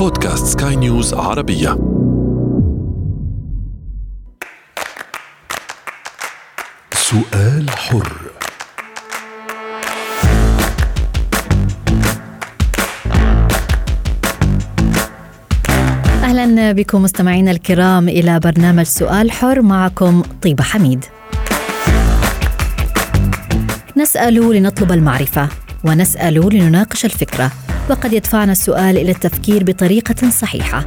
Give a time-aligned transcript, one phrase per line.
[0.00, 1.68] بودكاست سكاي نيوز عربية.
[6.94, 8.12] سؤال حر.
[16.22, 21.04] أهلا بكم مستمعينا الكرام إلى برنامج سؤال حر معكم طيبة حميد.
[23.96, 25.48] نسأل لنطلب المعرفة.
[25.84, 27.52] ونسأل لنناقش الفكرة
[27.90, 30.86] وقد يدفعنا السؤال إلى التفكير بطريقة صحيحة.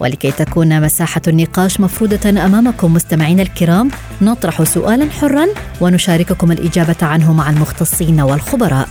[0.00, 3.90] ولكي تكون مساحة النقاش مفروضه أمامكم مستمعينا الكرام
[4.22, 5.46] نطرح سؤالا حرا
[5.80, 8.88] ونشارككم الإجابة عنه مع المختصين والخبراء.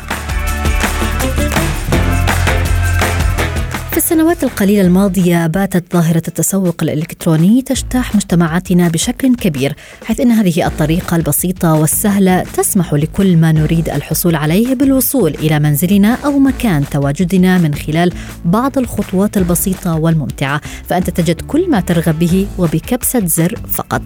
[3.92, 10.68] في السنوات القليلة الماضية باتت ظاهرة التسوق الإلكتروني تجتاح مجتمعاتنا بشكل كبير حيث إن هذه
[10.68, 17.58] الطريقة البسيطة والسهلة تسمح لكل ما نريد الحصول عليه بالوصول إلى منزلنا أو مكان تواجدنا
[17.58, 18.14] من خلال
[18.46, 24.02] بعض الخطوات البسيطة والممتعة فأنت تجد كل ما ترغب به وبكبسة زر فقط.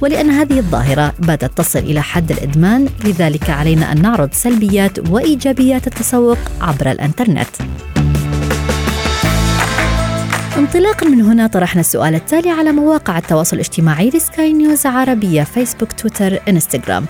[0.00, 6.38] ولأن هذه الظاهرة بدأت تصل إلى حد الإدمان لذلك علينا أن نعرض سلبيات وإيجابيات التسوق
[6.60, 7.48] عبر الإنترنت.
[10.70, 16.40] انطلاقا من هنا طرحنا السؤال التالي على مواقع التواصل الاجتماعي لسكاي نيوز عربية فيسبوك تويتر
[16.48, 17.06] انستغرام.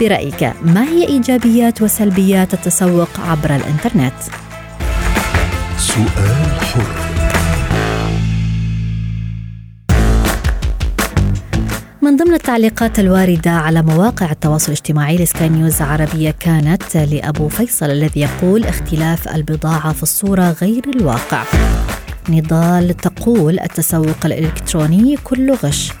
[0.00, 4.12] برأيك ما هي إيجابيات وسلبيات التسوق عبر الإنترنت؟
[5.78, 6.82] سؤال حر.
[12.02, 18.20] من ضمن التعليقات الواردة على مواقع التواصل الاجتماعي لسكاي نيوز عربية كانت لأبو فيصل الذي
[18.20, 21.42] يقول اختلاف البضاعة في الصورة غير الواقع.
[22.28, 25.92] نضال تقول التسوق الإلكتروني كله غش.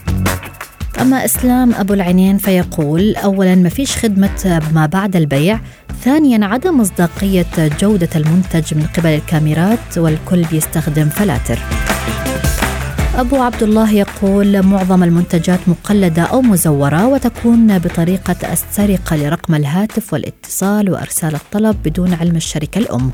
[1.00, 5.60] أما إسلام أبو العينين فيقول أولا ما فيش خدمة ما بعد البيع
[6.04, 11.58] ثانيا عدم مصداقية جودة المنتج من قبل الكاميرات والكل بيستخدم فلاتر.
[13.16, 20.90] أبو عبد الله يقول معظم المنتجات مقلدة أو مزورة وتكون بطريقة السرقة لرقم الهاتف والاتصال
[20.90, 23.10] وإرسال الطلب بدون علم الشركة الأم.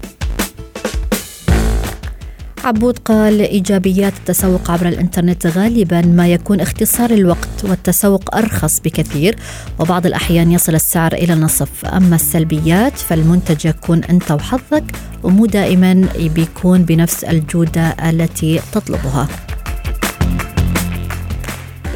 [2.65, 9.37] عبود قال إيجابيات التسوق عبر الإنترنت غالبا ما يكون اختصار الوقت والتسوق أرخص بكثير
[9.79, 11.85] وبعض الأحيان يصل السعر إلى النصف.
[11.85, 14.85] أما السلبيات فالمنتج يكون أنت وحظك
[15.23, 19.29] ومو دائما بيكون بنفس الجودة التي تطلبها.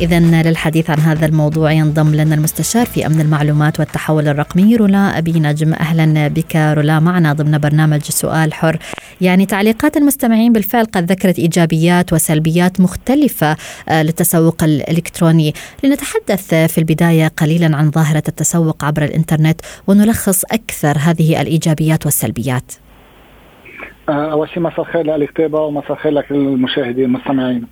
[0.01, 5.33] إذا للحديث عن هذا الموضوع ينضم لنا المستشار في أمن المعلومات والتحول الرقمي رولا أبي
[5.33, 5.75] نجم.
[5.75, 7.01] أهلا بك رولا.
[7.01, 8.79] معنا ضمن برنامج سؤال حر.
[9.21, 13.57] يعني تعليقات المستمعين بالفعل قد ذكرت إيجابيات وسلبيات مختلفة
[13.89, 15.55] آه، للتسوق الإلكتروني.
[15.85, 22.73] لنتحدث في البداية قليلا عن ظاهرة التسوق عبر الإنترنت ونلخص أكثر هذه الإيجابيات والسلبيات.
[24.09, 27.67] أول شيء مساء الخير للكتابة ومساء الخير لكل المشاهدين المستمعين.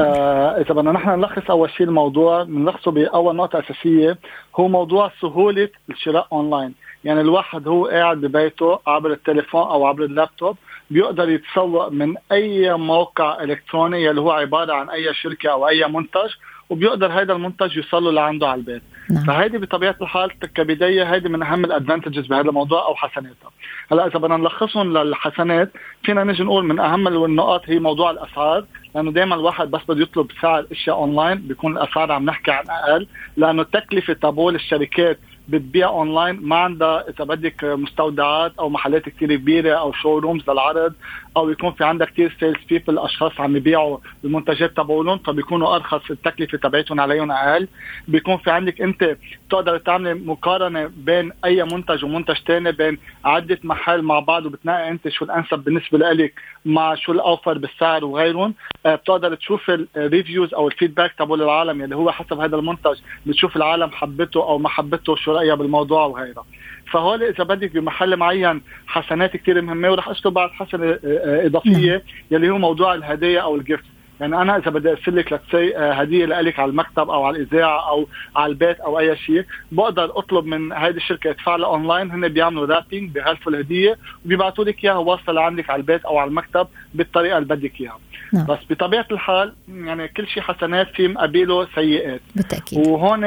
[0.00, 4.18] آه إذا بدنا نحن نلخص أول شيء الموضوع بنلخصه بأول نقطة أساسية
[4.56, 10.56] هو موضوع سهولة الشراء اونلاين يعني الواحد هو قاعد ببيته عبر التليفون أو عبر اللابتوب
[10.90, 16.30] بيقدر يتسوق من أي موقع إلكتروني اللي هو عبارة عن أي شركة أو أي منتج
[16.72, 19.24] وبيقدر هذا المنتج يوصل له لعنده على البيت نعم.
[19.24, 23.50] فهيدي بطبيعة الحال كبداية هيدي من أهم ال advantages بهذا الموضوع أو حسناتها
[23.92, 25.72] هلأ إذا بدنا نلخصهم للحسنات
[26.02, 28.64] فينا نجي نقول من أهم النقاط هي موضوع الأسعار
[28.94, 33.06] لأنه دائما الواحد بس بده يطلب سعر أشياء اونلاين بيكون الأسعار عم نحكي عن أقل
[33.36, 35.18] لأنه تكلفه تبعول الشركات
[35.52, 36.38] بتبيع أونلاين.
[36.42, 40.92] ما عندها إذا بدك مستودعات أو محلات كثير كبيرة أو showrooms للعرض
[41.36, 46.58] أو يكون في عندك كثير sales people أشخاص عم يبيعوا المنتجات تبعولهم فبيكونوا أرخص التكلفة
[46.58, 47.68] تبعتهم عليهم أقل.
[48.08, 49.16] بيكون في عندك أنت
[49.46, 55.08] بتقدر تعمل مقارنة بين أي منتج ومنتج ثاني بين عدة محل مع بعض وبتنقي أنت
[55.08, 56.34] شو الأنسب بالنسبة لك
[56.64, 58.54] مع شو الأوفر بالسعر وغيرهم.
[58.86, 62.98] آه، بتقدر تشوف ال reviews أو ال feedback تبع العالم يلي هو حسب هذا المنتج
[63.26, 66.44] بتشوف العالم حبته أو ما حبته شو رأيها بالموضوع وغيرها
[66.92, 71.92] فهول إذا بدك بمحل معين حسنات كثير مهمة ورح اشتغل بعد حسنه آه، آه، إضافية
[71.92, 72.00] نعم.
[72.30, 73.84] يلي هو موضوع الهدايا أو ال gift
[74.20, 77.90] يعني أنا إذا بدي أرسل لك let's say هدية لك على المكتب أو على الإذاعة
[77.90, 82.28] أو على البيت أو أي شيء بقدر أطلب من هذه الشركة ادفع لها اونلاين هن
[82.28, 86.66] بيعملوا wrapping بغلفوا الهديه وبيبعثوا لك إياها واصلة لعندك على البيت أو على المكتب.
[86.94, 87.98] بالطريقة اللي بدك إياها.
[88.32, 88.46] نعم.
[88.46, 92.20] بس بطبيعة الحال يعني كل شيء حسنات في مقابله سيئات.
[92.36, 92.86] بالتأكيد.
[92.86, 93.24] وهون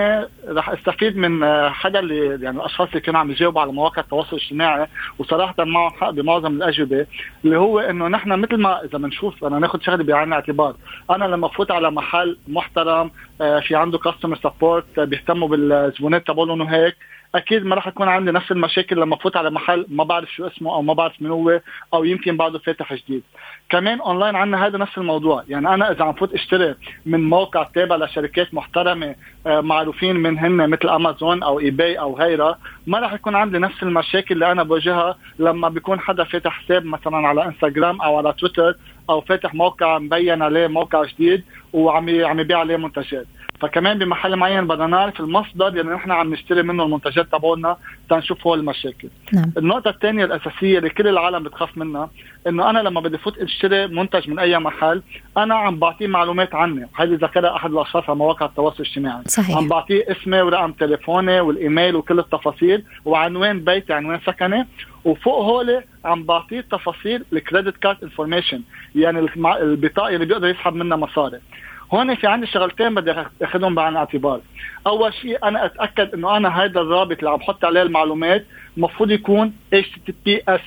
[0.47, 4.87] رح أستفيد من حدا اللي يعني الأشخاص اللي كانوا عم يجاوبوا على مواقع التواصل الاجتماعي
[5.19, 7.05] وصراحة معهم حق بمعظم الأجوبة
[7.45, 10.75] اللي هو إنه نحن مثل ما إذا بنشوف أنا ناخذ شغله بعين الاعتبار
[11.09, 13.11] أنا لما فوت على محل محترم
[13.41, 16.95] آه، في عنده customer support بيهتموا بالزبونات تبعهم وهيك
[17.35, 20.75] أكيد ما راح يكون عندي نفس المشاكل لما فوت على محل ما بعرف شو اسمه
[20.75, 21.61] أو ما بعرف من هو
[21.93, 23.23] أو يمكن بعده فاتح جديد.
[23.69, 25.43] كمان اونلاين عندنا هذا نفس الموضوع.
[25.49, 29.15] يعني أنا إذا عم فوت أشتري من موقع تابع لشركات محترمة
[29.47, 33.83] آه، معروفين من هن مثل امازون أو eBay أو غيرها ما راح يكون عندي نفس
[33.83, 38.75] المشاكل اللي أنا بواجهها لما بيكون حدا فاتح حساب مثلا على انستغرام أو على تويتر
[39.09, 41.43] أو فاتح موقع مبين عليه موقع جديد
[41.73, 43.25] وعم عم يبيع عليه منتجات.
[43.61, 47.77] فكمان بمحل معين بدنا نعرف المصدر اللي يعني نحن عم نشتري منه المنتجات تبعولنا
[48.09, 49.09] تنشوف هو المشاكل.
[49.33, 49.51] نعم.
[49.57, 52.09] النقطة الثانية الأساسية اللي كل العالم بتخاف منها
[52.47, 55.01] إنه أنا لما بدي فوت أشتري منتج من أي محل
[55.37, 56.87] أنا عم بعطيه معلومات عني.
[56.95, 59.23] هذه ذكرها أحد الأشخاص على مواقع التواصل الاجتماعي.
[59.27, 59.57] صحيح.
[59.57, 64.67] عم بعطيه اسمي ورقم تليفوني والإيميل وكل التفاصيل وعنوان بيتي عنوان سكني.
[65.05, 68.61] وفوق هول عم بعطيه تفاصيل ال credit card information
[68.95, 71.39] يعني البطاقة اللي بيقدر يسحب منها مصاري.
[71.93, 74.41] هون في عندي شغلتين بدي أخذهم بعين الاعتبار
[74.87, 78.45] أول شيء أنا أتأكد إنه أنا هذا الرابط اللي عم بحط عليه المعلومات
[78.77, 80.61] المفروض يكون HTTPS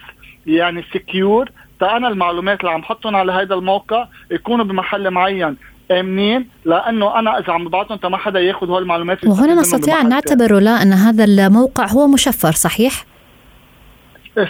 [0.46, 1.50] يعني سكيور
[1.80, 5.56] تا أنا المعلومات اللي عم بحطهم على هذا الموقع يكونوا بمحل معين
[5.90, 10.58] آمنين لأنه أنا إذا عم ببعثهم ما حدا ياخذ هول المعلومات وهنا نستطيع أن نعتبر
[10.58, 13.04] لا أن هذا الموقع هو مشفر صحيح؟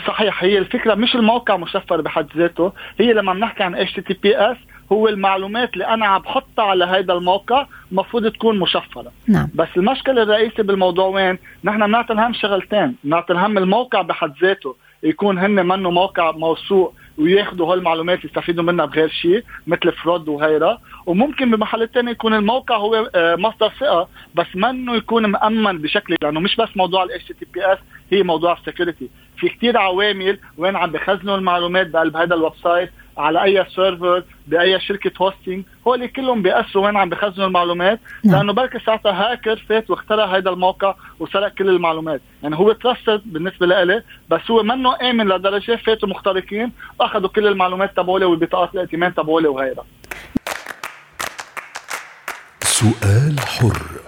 [0.07, 0.45] صحيح.
[0.45, 2.73] هي الفكرة مش الموقع مشفر بحد ذاته.
[3.01, 4.57] هي لما بنحكي عن HTTPS
[4.93, 9.13] هو المعلومات اللي أنا عم بحطها على هذا الموقع المفروض تكون مشفرة.
[9.29, 9.49] نعم.
[9.55, 12.97] بس المشكلة الرئيسية بالموضوع وين؟ نحن بنعطي الهم شغلتين.
[13.05, 19.09] بنعطي الهم الموقع بحد ذاته يكون هن منه موقع موثوق وياخذوا هالمعلومات يستفيدوا منها بغير
[19.09, 20.79] شيء مثل fraud وغيرها.
[21.07, 26.41] وممكن بمحل الثاني يكون الموقع هو آه، مصدر ثقة بس منه يكون مأمن بشكل لأنه
[26.41, 27.79] مش بس موضوع ال HTTPS
[28.13, 32.91] هي موضوع ال security في كثير عوامل وين عم بخزنوا المعلومات بقلب هذا ال website
[33.19, 38.01] على أي server بأي شركة hosting هول كلهم بياثروا وين عم بخزنوا المعلومات.
[38.25, 38.37] نعم.
[38.37, 42.21] لأنه بركي ساعتها هاكر فات واخترق هذا الموقع وسرق كل المعلومات.
[42.43, 47.97] يعني هو trusted بالنسبة لإلي بس هو منه آمن لدرجة فاتوا مخترقين أخذوا كل المعلومات
[47.97, 49.85] تبعولي والبطاقات الائتمان تبعولي وغيرها.
[52.63, 54.08] سؤال حر.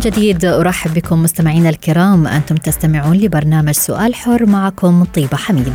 [0.00, 5.72] من جديد أرحب بكم مستمعينا الكرام أنتم تستمعون لبرنامج سؤال حر معكم طيبة حميد.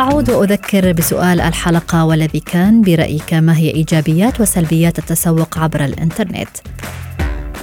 [0.00, 6.48] أعود وأذكر بسؤال الحلقة والذي كان برأيك ما هي إيجابيات وسلبيات التسوق عبر الإنترنت؟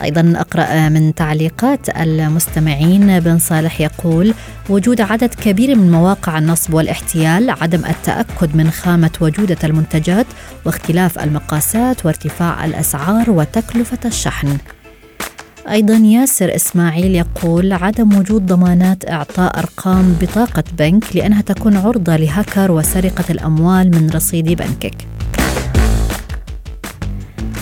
[0.04, 4.34] أيضا أقرأ من تعليقات المستمعين بن صالح يقول
[4.70, 10.28] وجود عدد كبير من مواقع النصب والاحتيال عدم التأكد من خامة وجودة المنتجات
[10.66, 14.58] واختلاف المقاسات وارتفاع الأسعار وتكلفة الشحن
[15.70, 22.72] أيضا ياسر إسماعيل يقول عدم وجود ضمانات إعطاء أرقام بطاقة بنك لأنها تكون عرضة لهكر
[22.72, 25.15] وسرقة الأموال من رصيد بنكك.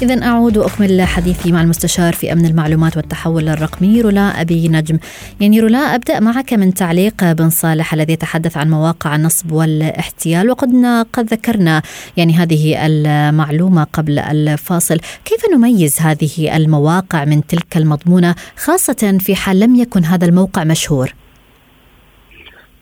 [0.04, 5.00] إذا أعود وأكمل حديثي مع المستشار في أمن المعلومات والتحول الرقمي رولا أبي نجم.
[5.42, 10.70] يعني رولا أبدأ معك من تعليق بن صالح الذي يتحدث عن مواقع النصب والاحتيال وقد
[11.14, 11.82] قد ذكرنا
[12.18, 15.00] يعني هذه المعلومة قبل الفاصل.
[15.26, 21.14] كيف نميز هذه المواقع من تلك المضمونة خاصة في حال لم يكن هذا الموقع مشهور؟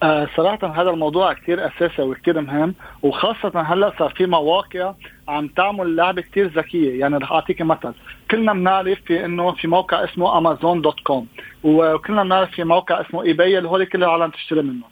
[0.03, 4.93] آه صراحة هذا الموضوع كثير أساسي وكثير مهم وخاصة هلأ صار في مواقع
[5.31, 6.99] عم تعمل لعبة كثير ذكية.
[6.99, 7.93] يعني رح أعطيك مثل.
[8.31, 11.27] كلنا بنعرف في إنه في موقع اسمه أمازون dot com
[11.63, 14.83] وكلنا بنعرف في موقع اسمه eBay اللي هول كل العالم تشتري منه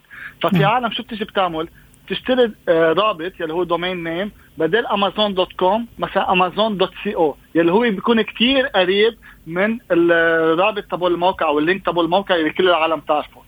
[0.42, 1.68] ففي عالم شو بتيجي بتعمل؟
[2.08, 7.36] تشتري آه، رابط يلي هو domain name بدل امازون dot com مثلا امازون dot co
[7.54, 9.14] يلي هو بيكون كتير قريب
[9.46, 13.40] من الرابط تبع الموقع أو ال link تبع الموقع اللي كل العالم تعرفه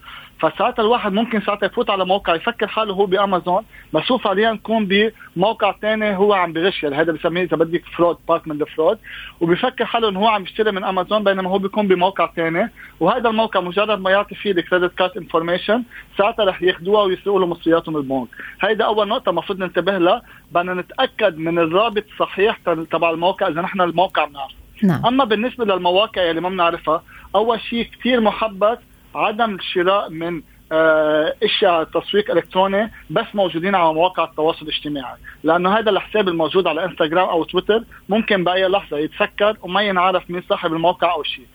[0.42, 4.88] فساعتها الواحد ممكن ساعتها يفوت على موقع يفكر حاله هو بأمازون بس هو فعليا يكون
[5.36, 8.98] بموقع ثاني هو عم بغش يعني هذا بسميه إذا بدك fraud part من ال fraud
[9.40, 12.70] وبيفكر حاله إنه هو عم يشتري من أمازون بينما هو بيكون بموقع ثاني
[13.00, 15.82] وهذا الموقع مجرد ما يعطي فيه ال credit card information
[16.18, 18.28] ساعتها رح ياخذوها ويسرقوا له مصرياتهم البنك.
[18.60, 20.22] هيدا أول نقطة المفروض ننتبه لها.
[20.52, 22.58] بدنا نتأكد من الرابط الصحيح
[22.90, 24.54] تبع الموقع إذا نحن الموقع بنعرفه.
[24.82, 25.06] نعم.
[25.06, 27.02] أما بالنسبة للمواقع اللي ما بنعرفها
[27.34, 28.78] أول شيء كثير محبذ
[29.14, 30.42] عدم الشراء من
[30.72, 35.16] آه، أشياء تسويق إلكتروني بس موجودين على مواقع التواصل الاجتماعي.
[35.44, 40.42] لأنه هذا الحساب الموجود على إنستغرام أو تويتر ممكن بأي لحظة يتسكر وما ينعرف مين
[40.48, 41.46] صاحب الموقع أو شيء.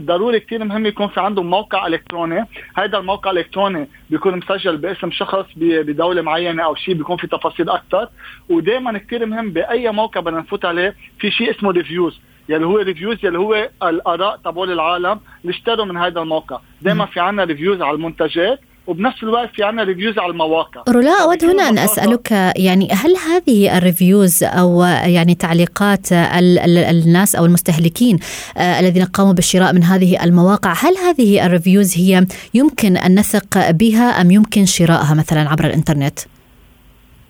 [0.00, 2.44] ضروري كثير مهم يكون في عنده موقع إلكتروني.
[2.76, 8.08] هذا الموقع الالكتروني بيكون مسجل باسم شخص بدولة معينة أو شيء بيكون في تفاصيل أكثر
[8.48, 13.16] ودائما كثير مهم بأي موقع بدنا نفوت عليه في شيء اسمه reviews يلي هو reviews
[13.24, 15.20] يلي هو الاراء تبع العالم.
[15.42, 16.58] اللي اشتروا من هذا الموقع.
[16.82, 20.82] دائما في عنا reviews على المنتجات وبنفس الوقت في عنا reviews على المواقع.
[20.88, 26.78] رولا أود هنا أن أسألك يعني هل هذه ال reviews أو يعني تعليقات ال ال
[26.78, 28.18] الناس أو المستهلكين
[28.56, 33.70] آه الذين قاموا بالشراء من هذه المواقع هل هذه ال reviews هي يمكن أن نثق
[33.70, 36.18] بها أم يمكن شراءها مثلا عبر الإنترنت؟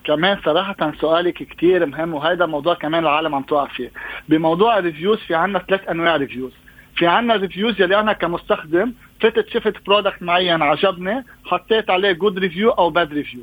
[0.06, 3.90] كمان صراحة سؤالك كتير مهم وهذا موضوع كمان العالم عم توقع فيه.
[4.28, 6.52] بموضوع ال reviews في عنا ثلاث أنواع reviews
[6.96, 12.70] في عنا reviews يلي أنا كمستخدم فتت شفت product معين عجبني حطيت عليه good review
[12.70, 13.40] أو bad review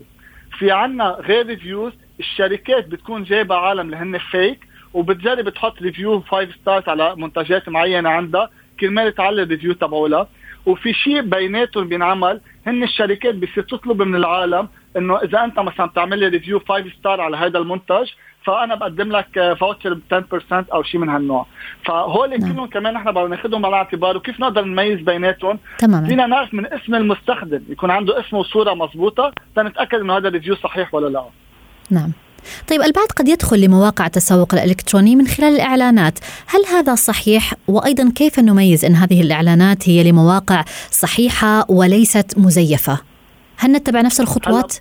[0.57, 4.59] في عنا غير reviews الشركات بتكون جايبة عالم اللي هن fake
[4.93, 10.27] وبتجرب تحط review 5 stars على منتجات معينة عندها كرمال تعلي ال review تبعولها.
[10.65, 14.67] وفي شيء بيناتهم بينعمل هن الشركات بصير تطلب من العالم
[14.97, 18.09] إنه إذا أنت مثلا بتعمل لي review 5 star على هذا المنتج
[18.45, 20.01] فأنا بقدم لك voucher ب
[20.51, 21.45] 10% أو شيء من هالنوع
[21.85, 22.53] فهول نعم.
[22.53, 26.65] كلهم كمان نحن بدنا ناخذهم على الاعتبار وكيف نقدر نميز بيناتهم تماما فينا نعرف من
[26.73, 31.23] اسم المستخدم يكون عنده اسمه وصورة مضبوطة تنتأكد إنه هذا ال review صحيح ولا لا
[31.89, 32.11] نعم
[32.67, 38.39] طيب البعض قد يدخل لمواقع التسوق الإلكتروني من خلال الإعلانات، هل هذا صحيح؟ وأيضا كيف
[38.39, 43.12] نميز إن هذه الإعلانات هي لمواقع صحيحة وليست مزيفة؟
[43.63, 44.75] هل نتبع نفس الخطوات؟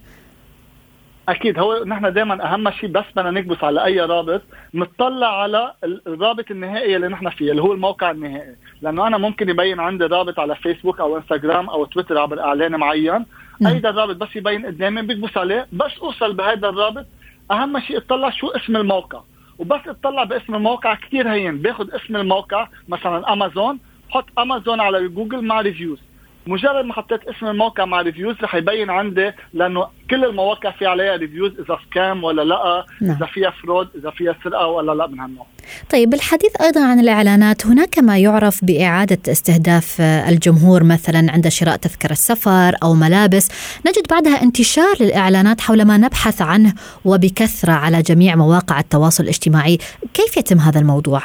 [1.28, 1.58] أكيد.
[1.58, 4.42] هو نحن دائما أهم شيء بس بدنا نكبس على أي رابط
[4.74, 8.56] نطلع على الرابط النهائي اللي نحن فيه اللي هو الموقع النهائي.
[8.82, 13.26] لأنه أنا ممكن يبين عندي رابط على فيسبوك أو إنستغرام أو تويتر عبر إعلان معين.
[13.66, 17.06] أيضا الرابط بس يبين قدامي بكبس عليه بس أوصل بهذا الرابط.
[17.50, 19.20] أهم شيء اطلع شو اسم الموقع.
[19.58, 21.58] وبس اطلع باسم الموقع كثير هين.
[21.58, 23.78] باخذ اسم الموقع مثلا امازون
[24.10, 25.98] حط امازون على جوجل مع reviews
[26.46, 31.16] مجرد ما حطيت اسم الموقع مع reviews رح يبين عندي لأنه كل المواقع في عليها
[31.16, 33.16] reviews إذا scam ولا لأ نعم.
[33.16, 35.46] إذا فيها fraud إذا فيها سرقة ولا لأ من هالنوع.
[35.90, 42.14] طيب بالحديث أيضا عن الإعلانات هناك ما يعرف بإعادة استهداف الجمهور مثلا عند شراء تذكرة
[42.14, 43.48] سفر أو ملابس؟
[43.86, 49.78] نجد بعدها انتشار للإعلانات حول ما نبحث عنه وبكثرة على جميع مواقع التواصل الاجتماعي.
[50.14, 51.22] كيف يتم هذا الموضوع؟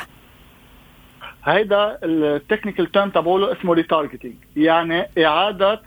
[1.47, 5.81] هيدا ال technical term تبعوله اسمه retargeting يعني إعادة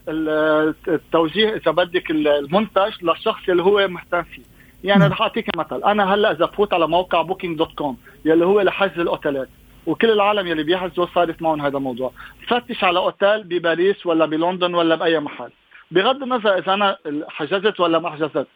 [0.88, 4.43] التوجيه إذا بدك المنتج للشخص اللي هو مهتم فيه.
[4.85, 5.85] يعني رح أعطيك مثل.
[5.85, 9.49] أنا هلأ إذا بفوت على موقع Booking dot com يلي هو لحجز الأوتيلات
[9.87, 12.12] وكل العالم يلي بيحجزوا صارت معهم هذا الموضوع.
[12.49, 15.50] فتش على أوتيل بباريس ولا بلندن ولا بأي محل.
[15.90, 16.97] بغض النظر إذا أنا
[17.29, 18.47] حجزت ولا ما حجزت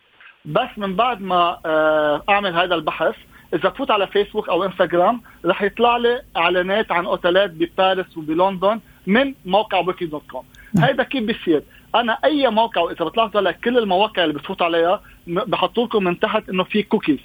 [0.45, 3.15] بس من بعد ما آه، أعمل هذا البحث
[3.55, 9.35] إذا بفوت على فيسبوك أو إنستغرام رح يطلع لي إعلانات عن أوتيلات بباريس وبلندن من
[9.45, 10.45] موقع Booking dot com
[10.79, 11.63] هيدا كيف بيصير؟
[11.95, 16.49] أنا أي موقع واذا بتلاحظوا هلا كل المواقع اللي بتفوت عليها بحطوا لكم من تحت
[16.49, 17.19] إنه في كوكيز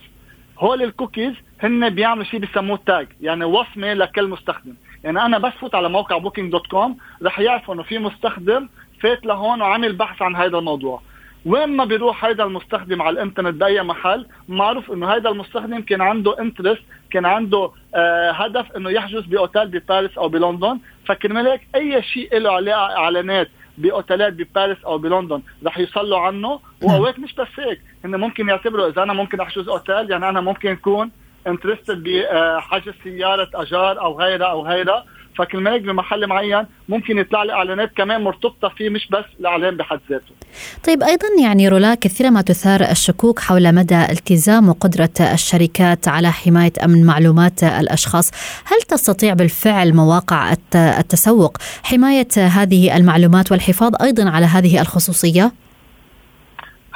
[0.59, 1.33] هول الكوكيز
[1.63, 4.73] هن بيعملوا شيء بسموه tag يعني وصمه لكل مستخدم.
[5.03, 8.69] يعني أنا بس فوت على موقع Booking dot com رح يعرفوا إنه في مستخدم
[9.01, 11.01] فات لهون وعمل بحث عن هذا الموضوع.
[11.45, 16.39] وين ما بيروح هذا المستخدم على الإنترنت بأي محل معروف إنه هذا المستخدم كان عنده
[16.39, 20.79] interest كان عنده آه هدف إنه يحجز بأوتيل بباريس أو بلندن.
[21.05, 26.59] فكرمال هيك أي شيء له عليه إعلانات بأوتيلات بباريس أو بلندن رح يوصلوا عنده.
[26.81, 30.71] واوقات مش بس هيك هن ممكن يعتبروا إذا أنا ممكن أحجز أوتيل يعني أنا ممكن
[30.71, 31.11] اكون
[31.47, 35.05] انترستد بحجز سيارة أجار أو غيرها أو غيرها.
[35.37, 40.31] فكل بمحل معين ممكن يطلع لي إعلانات كمان مرتبطة فيه مش بس الإعلان بحد ذاته.
[40.83, 46.73] طيب أيضا يعني رولا كثيرا ما تثار الشكوك حول مدى التزام وقدره الشركات على حماية
[46.85, 48.31] أمن معلومات الأشخاص،
[48.65, 55.51] هل تستطيع بالفعل مواقع التسوق حماية هذه المعلومات والحفاظ أيضا على هذه الخصوصية؟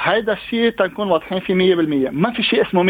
[0.04, 2.82] هيدا الشيء تنكون واضحين فيه 100% ما في شيء اسمه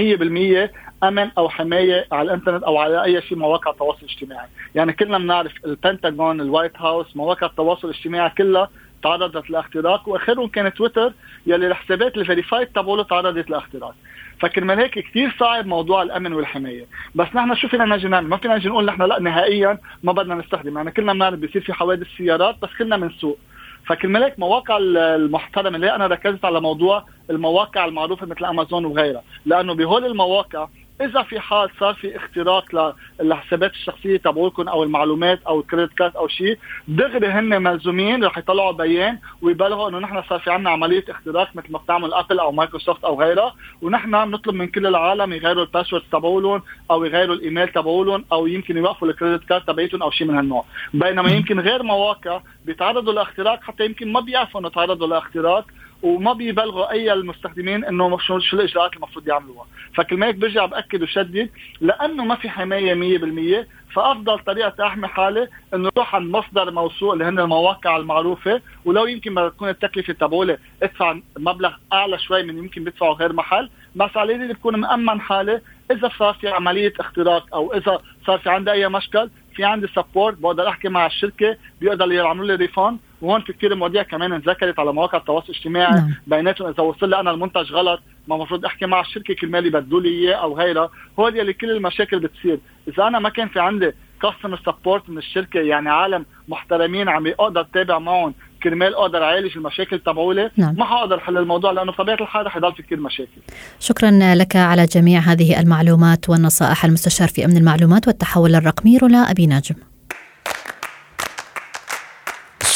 [0.66, 0.70] 100%
[1.04, 4.46] أمن أو حماية على الإنترنت أو على أي شيء مواقع التواصل الاجتماعي.
[4.74, 8.70] يعني كلنا بنعرف البنتاغون ال White House مواقع التواصل الاجتماعي كلها
[9.02, 11.12] تعرضت لإختراق وآخرهم كان تويتر
[11.46, 13.94] يلي الحسابات ال verified تبعوله تعرضت لإختراق.
[14.40, 16.86] فكرمال هيك كثير صعب موضوع الأمن والحماية.
[17.14, 20.34] بس نحن شو فينا نجي نعمل ما فينا نجي نقول نحن لا نهائيا ما بدنا
[20.34, 20.76] نستخدم.
[20.76, 23.38] يعني كلنا بنعرف بيصير في حوادث سيارات بس كلنا بنسوق.
[23.86, 29.22] فكرمال هيك مواقع المحترمة اللي أنا ركزت على موضوع المواقع المعروفة مثل أمازون وغيرها.
[29.46, 30.68] لأنه بهول المواقع
[31.00, 36.16] إذا في حال صار في اختراق للحسابات الشخصية تبعولكم أو المعلومات أو ال credit card
[36.16, 36.58] أو شيء
[36.88, 41.72] دغري هن ملزومين رح يطلعوا بيان ويبلغوا إنه نحن صار في عندنا عملية اختراق مثل
[41.72, 46.02] ما بتعمل ابل أو مايكروسوفت أو غيرها ونحن بنطلب من كل العالم يغيروا ال password
[46.12, 50.36] تبعولهم أو يغيروا الإيميل تبعولهم أو يمكن يوقفوا ال credit card تبعيتهم أو شيء من
[50.36, 50.64] هالنوع.
[50.94, 55.64] بينما يمكن غير مواقع بيتعرضوا لإختراق حتى يمكن ما بيعرفوا إنه تعرضوا لإختراق.
[56.04, 59.66] وما بيبلغوا أي المستخدمين إنه شو الإجراءات المفروض يعملوها.
[59.94, 65.90] فكل هيك برجع بأكد وشدد لأنه ما في حماية 100% فأفضل طريقة احمي حالي إنه
[65.96, 68.60] أروح عند مصدر موثوق اللي هن المواقع المعروفة.
[68.84, 73.70] ولو يمكن ما تكون التكلفة تبعولي ادفع مبلغ أعلى شوي من يمكن بدفعه غير محل.
[73.96, 75.60] بس على اللي بكون مأمن حالي.
[75.90, 80.38] إذا صار في عملية اختراق أو إذا صار في عندي أي مشكل في عندي support
[80.38, 84.92] بقدر أحكي مع الشركة بيقدروا يعملوا لي refund وهون في كثير مواضيع كمان انذكرت على
[84.92, 86.14] مواقع التواصل الاجتماعي نعم.
[86.26, 90.08] بيناتهم إذا وصل لي أنا المنتج غلط ما المفروض أحكي مع الشركة كرمال يبدلوا لي
[90.08, 94.60] إياه أو غيرها هول يلي كل المشاكل بتصير إذا أنا ما كان في عندي customer
[94.66, 100.50] support من الشركة يعني عالم محترمين عم أقدر اتابع معهم كرمال أقدر أعالج المشاكل تبعولي
[100.56, 100.74] نعم.
[100.78, 103.40] ما حقدر حل الموضوع لأنه بطبيعة الحال رح يضل في كثير مشاكل.
[103.80, 109.46] شكرا لك على جميع هذه المعلومات والنصائح المستشار في أمن المعلومات والتحول الرقمي رولا أبي
[109.46, 109.74] ناجم.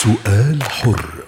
[0.02, 1.27] سؤال حر.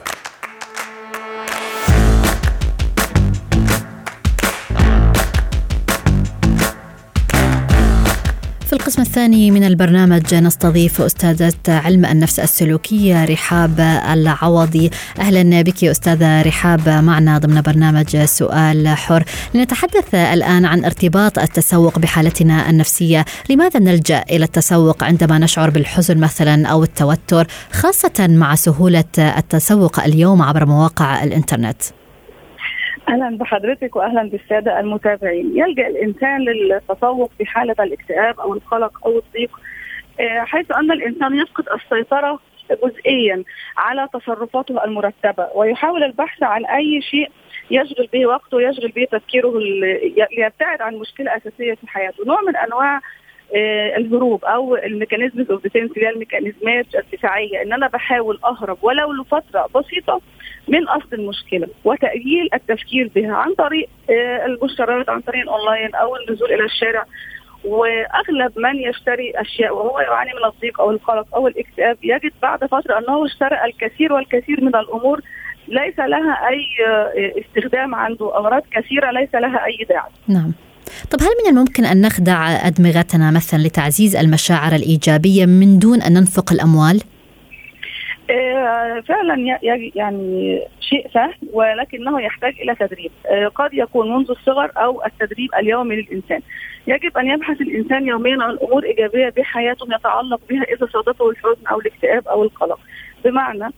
[9.11, 13.81] الثاني من البرنامج نستضيف أستاذة علم النفس السلوكية رحاب
[14.13, 14.91] العوضي.
[15.19, 19.25] أهلا بك أستاذة رحاب معنا ضمن برنامج سؤال حر.
[19.55, 23.25] لنتحدث الآن عن ارتباط التسوق بحالتنا النفسية.
[23.51, 30.43] لماذا نلجأ إلى التسوق عندما نشعر بالحزن مثلا أو التوتر خاصة مع سهولة التسوق اليوم
[30.43, 31.83] عبر مواقع الإنترنت؟
[33.11, 35.59] أهلا بحضرتك واهلا بالسادة المتابعين.
[35.59, 39.61] يلجأ الإنسان للتسوق في حالة الاكتئاب أو القلق أو الضيق
[40.21, 42.39] آه، حيث أن الإنسان يفقد السيطرة
[42.85, 43.45] جزئيا
[43.77, 47.31] على تصرفاته المرتبة ويحاول البحث عن أي شيء
[47.71, 49.59] يشغل به وقته ويشغل به تفكيره
[50.39, 52.25] ليبتعد عن مشكلة أساسية في حياته.
[52.27, 53.01] نوع من أنواع
[53.97, 59.13] الهروب أو ال mechanisms of defense اللي هي الميكانيزمات الدفاعية إن أنا بحاول أهرب ولو
[59.13, 60.21] لفترة بسيطة
[60.69, 66.53] من أصل المشكلة وتأجيل التفكير بها عن طريق آه، المشتريات عن طريق الأونلاين أو النزول
[66.53, 67.05] إلى الشارع
[67.65, 72.99] وأغلب من يشتري أشياء وهو يعاني من الضيق أو القلق أو الاكتئاب يجد بعد فترة
[72.99, 75.21] أنه اشترى الكثير والكثير من الأمور
[75.69, 80.11] ليس لها أي آه، استخدام عنده اغراض كثيرة ليس لها أي داعي.
[80.29, 80.53] نعم.
[81.11, 86.53] طب هل من الممكن أن نخدع أدمغتنا مثلا لتعزيز المشاعر الإيجابية من دون أن ننفق
[86.53, 87.01] الأموال؟
[88.31, 89.59] آه، فعلا
[89.95, 93.11] يعني شيء سهل ولكنه يحتاج إلى تدريب.
[93.27, 96.41] آه، قد يكون منذ الصغر أو التدريب اليومي للإنسان.
[96.87, 101.81] يجب أن يبحث الإنسان يوميا عن امور ايجابيه بحياته يتعلق بها إذا صادفه الحزن أو
[101.81, 102.79] الاكتئاب أو القلق.
[103.25, 103.73] بمعنى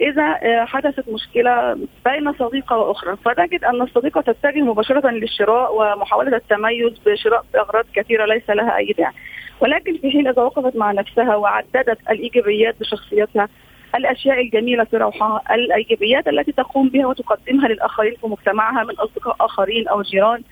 [0.00, 3.16] إذا آه، حدثت مشكلة بين صديقة وأخرى.
[3.16, 9.12] فنجد أن الصديقة تتجه مباشرة للشراء ومحاولة التميز بشراء أغراض كثيرة ليس لها أي داعي.
[9.60, 13.48] ولكن في حين إذا وقفت مع نفسها وعددت الإيجابيات بشخصيتها
[13.94, 19.88] الأشياء الجميلة في روحها، الإيجابيات التي تقوم بها وتقدمها للآخرين في مجتمعها من أصدقاء آخرين
[19.88, 20.42] أو جيران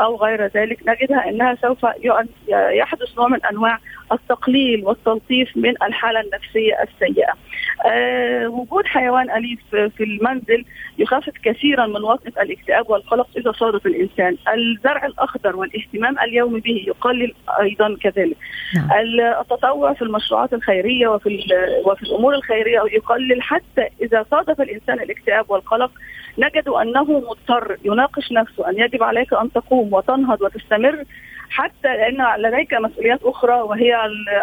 [0.00, 1.86] أو غير ذلك نجدها إنها سوف
[2.48, 3.78] يحدث نوع من أنواع
[4.12, 7.32] التقليل والتلطيف من الحالة النفسية السيئة.
[7.86, 10.64] أه وجود حيوان أليف في المنزل
[10.98, 14.36] يخفف كثيرا من وطئه الاكتئاب والقلق إذا صادف الإنسان.
[14.54, 18.36] الزرع الأخضر والاهتمام اليومي به يقلل أيضا كذلك.
[18.74, 18.88] نعم.
[19.40, 21.44] التطوع في المشروعات الخيرية وفي
[21.84, 25.90] وفي الأمور الخيرية يقلل حتى إذا صادف الإنسان الاكتئاب والقلق
[26.38, 31.04] نجد أنه مضطر يناقش نفسه أن يجب عليك أن تقوم وتنهض وتستمر
[31.54, 33.96] حتى لأن لديك مسؤوليات أخرى وهي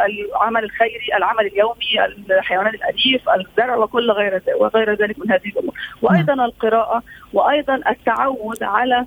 [0.06, 6.34] العمل الخيري، العمل اليومي، الحيوانات الأليف، الزرع وكل غير وغير ذلك من هذه الأمور، وأيضا.
[6.34, 9.06] القراءة وأيضا التعود على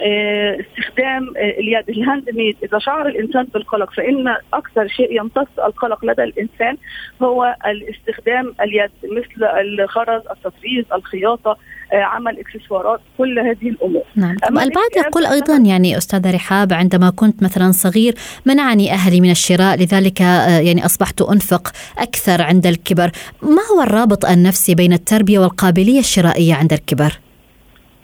[0.00, 2.56] استخدام آه، اليد ال hand made.
[2.64, 6.76] إذا شعر الإنسان بالقلق فإن أكثر شيء يمتص القلق لدى الإنسان
[7.22, 11.56] هو الاستخدام اليد مثل الخرز التطريز الخياطة
[11.92, 14.02] آه، عمل إكسسوارات كل هذه الأمور.
[14.16, 14.36] نعم.
[14.48, 18.14] البعض يقول أيضا يعني أستاذة رحاب عندما كنت مثلا صغير
[18.46, 23.10] منعني أهلي من الشراء لذلك يعني أصبحت أنفق أكثر عند الكبر.
[23.42, 27.23] ما هو الرابط النفسي بين التربية والقابلية الشرائية عند الكبر؟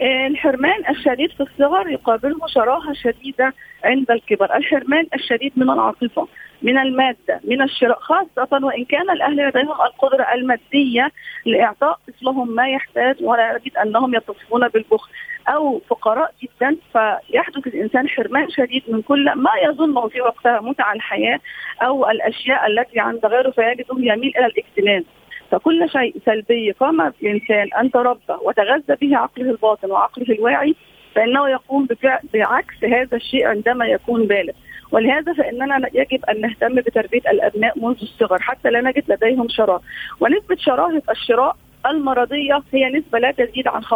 [0.02, 4.56] الحرمان الشديد في الصغر يقابله شراهة شديدة عند الكبر.
[4.56, 6.28] الحرمان الشديد من العاطفة
[6.62, 11.10] من المادة من الشراء خاصة وإن كان الأهل لديهم القدرة المادية
[11.46, 15.10] لإعطاء طفلهم ما يحتاج ولا يجد أنهم يتصفون بالبخل.
[15.48, 21.40] أو فقراء جدا فيحدث الإنسان حرمان شديد من كل ما يظنه في وقتها متع الحياة
[21.82, 25.02] أو الأشياء التي عند غيره فيجده يميل إلى الاكتناز
[25.50, 26.70] فكل شيء سلبي.
[26.70, 30.74] قام الانسان أن تربى وتغذى به عقله الباطن وعقله الواعي
[31.14, 31.88] فإنه يقوم
[32.34, 34.52] بعكس هذا الشيء عندما يكون بالغ.
[34.92, 39.82] ولهذا فإننا يجب أن نهتم بتربية الأبناء منذ الصغر حتى لا نجد لديهم شراء.
[40.20, 43.88] ونسبة شراهه الشراء المرضية هي نسبة لا تزيد عن 15%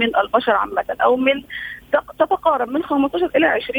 [0.00, 1.42] من البشر عامة أو من
[1.92, 3.72] تتقارب من 15 إلى 20%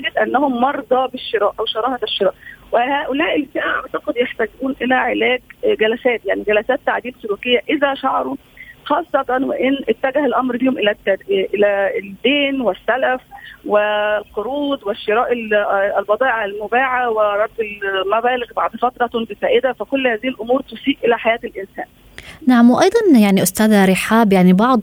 [0.00, 2.34] نجد أنهم مرضى بالشراء أو شراهه الشراء
[2.72, 8.36] وهؤلاء الفئة أعتقد يحتاجون إلى علاج جلسات يعني جلسات تعديل سلوكية إذا شعروا
[8.84, 10.96] خاصة وإن اتجه الأمر بهم إلى
[11.30, 13.20] إلى الدين والسلف
[13.64, 15.32] والقروض والشراء
[15.98, 21.84] البضائع المباعة ورد المبالغ بعد فترة بفائدة فكل هذه الأمور تسيء إلى حياة الإنسان.
[22.46, 24.80] نعم وأيضا يعني أستاذة رحاب يعني بعض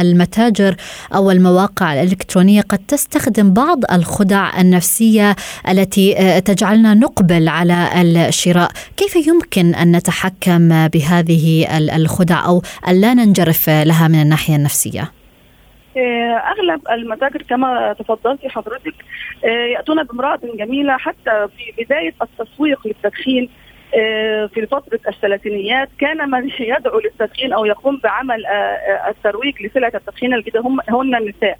[0.00, 0.74] المتاجر
[1.14, 5.36] أو المواقع الإلكترونية قد تستخدم بعض الخدع النفسية
[5.68, 7.88] التي آه، تجعلنا نقبل على
[8.28, 15.10] الشراء، كيف يمكن أن نتحكم بهذه الخدع أو الا ننجرف لها من الناحية النفسية؟
[15.96, 18.94] آه، أغلب المتاجر كما تفضلتي حضرتك
[19.44, 23.48] آه، يأتون بامرأة جميلة حتى في بداية التسويق للتدخين
[24.54, 30.34] في فترة الثلاثينيات كان من يدعو للتدخين أو يقوم بعمل آه، آه، الترويج لسلعة التدخين
[30.34, 31.58] الجديدة هم هن النساء.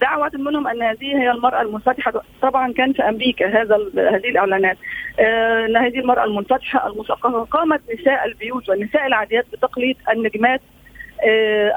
[0.00, 2.22] دعوة منهم أن هذه هي المرأة المنفتحة.
[2.42, 4.76] طبعا كان في أمريكا هذا هذه الإعلانات.
[5.20, 10.60] أن هذه المرأة المنفتحة المثقفة قامت نساء البيوت والنساء العاديات بتقليد النجمات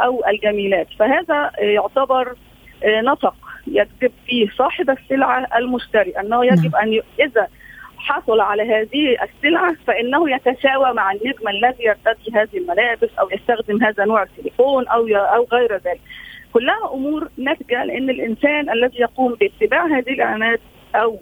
[0.04, 0.88] أو الجميلات.
[1.00, 2.36] فهذا يعتبر
[2.86, 3.36] نطق
[3.68, 6.84] يجب فيه صاحب السلعة المشتري أنه يجب نعم.
[6.84, 7.48] أن إذا
[7.98, 14.06] حصل على هذه السلعة فإنه يتساوى مع النجم الذي يرتدي هذه الملابس أو يستخدم هذا
[14.06, 16.02] نوع التليفون أو أو غير ذلك.
[16.54, 20.60] كلها أمور ناتجة لأن الإنسان الذي يقوم باتباع هذه الإعلانات
[20.96, 21.20] أو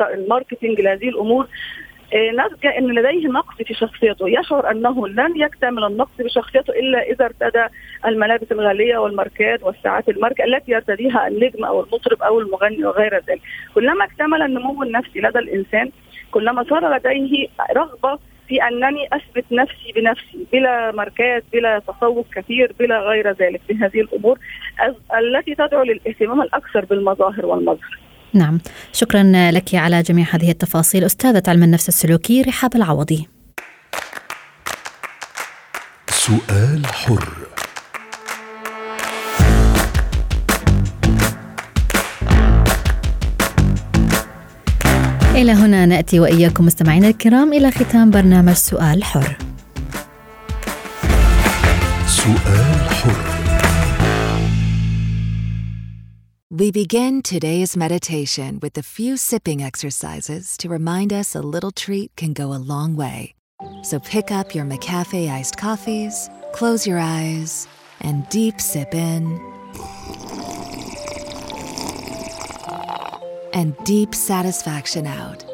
[0.00, 1.46] الماركتينج لهذه الأمور
[2.14, 4.28] آه، ناتجة إن لديه نقص في شخصيته.
[4.28, 7.66] يشعر أنه لن يكتمل النقص بشخصيته إلا إذا ارتدى
[8.06, 13.40] الملابس الغالية والماركات والساعات الماركة التي يرتديها النجم أو المطرب أو المغني وغير ذلك.
[13.74, 15.90] كلما اكتمل النمو النفسي لدى الإنسان
[16.30, 18.18] كلما صار لديه رغبة
[18.48, 23.60] في أنني أثبت نفسي بنفسي بلا ماركات بلا تسوق كثير بلا غير ذلك.
[23.68, 24.38] في هذه الأمور
[25.18, 28.09] التي تدعو للاهتمام الأكثر بالمظاهر والمظهر.
[28.34, 28.60] نعم.
[28.92, 31.04] شكرا لك على جميع هذه التفاصيل.
[31.04, 33.28] أستاذة علم النفس السلوكي رحاب العوضي.
[36.10, 37.28] سؤال حر.
[45.34, 49.36] إلى هنا نأتي وإياكم مستمعينا الكرام إلى ختام برنامج سؤال حر.
[52.06, 53.39] سؤال حر.
[56.60, 62.14] We begin today's meditation with a few sipping exercises to remind us a little treat
[62.16, 63.34] can go a long way.
[63.82, 67.66] So pick up your McCafe iced coffees, close your eyes,
[68.02, 69.40] and deep sip in.
[73.54, 75.46] And deep satisfaction out.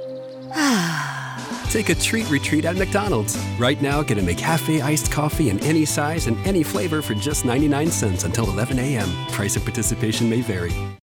[1.71, 3.39] Take a treat retreat at McDonald's.
[3.61, 7.45] Right now, get a McCafe iced coffee in any size and any flavor for just
[7.45, 9.09] 99 cents until 11 a.m.
[9.29, 10.96] Price of participation may vary.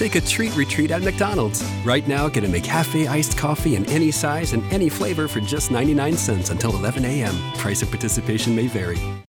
[0.00, 1.62] Take a treat retreat at McDonald's.
[1.84, 5.70] Right now, get a McCafe iced coffee in any size and any flavor for just
[5.70, 7.34] 99 cents until 11 a.m.
[7.58, 8.96] Price of participation may vary.